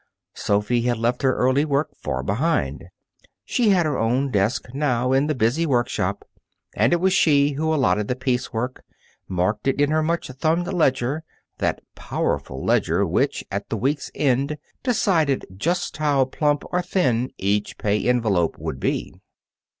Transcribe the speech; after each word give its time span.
Sophy 0.33 0.81
had 0.81 0.97
left 0.97 1.21
her 1.21 1.35
early 1.35 1.63
work 1.63 1.95
far 1.95 2.23
behind. 2.23 2.85
She 3.45 3.69
had 3.69 3.85
her 3.85 3.99
own 3.99 4.31
desk 4.31 4.73
now 4.73 5.11
in 5.13 5.27
the 5.27 5.35
busy 5.35 5.63
workshop, 5.67 6.25
and 6.75 6.91
it 6.91 6.95
was 6.99 7.13
she 7.13 7.51
who 7.51 7.71
allotted 7.71 8.07
the 8.07 8.15
piece 8.15 8.51
work, 8.51 8.83
marked 9.27 9.67
it 9.67 9.79
in 9.79 9.91
her 9.91 10.01
much 10.01 10.27
thumbed 10.29 10.65
ledger 10.65 11.21
that 11.59 11.81
powerful 11.93 12.65
ledger 12.65 13.05
which, 13.05 13.45
at 13.51 13.69
the 13.69 13.77
week's 13.77 14.09
end, 14.15 14.57
decided 14.81 15.45
just 15.55 15.97
how 15.97 16.25
plump 16.25 16.63
or 16.71 16.81
thin 16.81 17.29
each 17.37 17.77
pay 17.77 18.03
envelope 18.09 18.55
would 18.57 18.79
be. 18.79 19.13